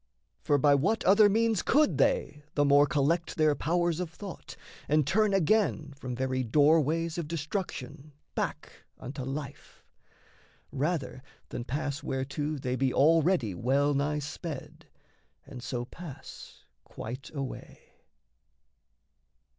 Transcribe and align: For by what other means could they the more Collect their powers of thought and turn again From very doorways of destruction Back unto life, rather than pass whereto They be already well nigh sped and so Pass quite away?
For 0.41 0.57
by 0.57 0.73
what 0.73 1.03
other 1.03 1.29
means 1.29 1.61
could 1.61 1.99
they 1.99 2.41
the 2.55 2.65
more 2.65 2.87
Collect 2.87 3.35
their 3.35 3.53
powers 3.53 3.99
of 3.99 4.09
thought 4.09 4.55
and 4.89 5.05
turn 5.05 5.31
again 5.31 5.93
From 5.95 6.15
very 6.15 6.43
doorways 6.43 7.19
of 7.19 7.27
destruction 7.27 8.11
Back 8.33 8.83
unto 8.97 9.21
life, 9.21 9.85
rather 10.71 11.21
than 11.49 11.65
pass 11.65 12.01
whereto 12.01 12.55
They 12.57 12.75
be 12.75 12.91
already 12.91 13.53
well 13.53 13.93
nigh 13.93 14.17
sped 14.17 14.87
and 15.45 15.61
so 15.61 15.85
Pass 15.85 16.63
quite 16.83 17.29
away? 17.35 17.77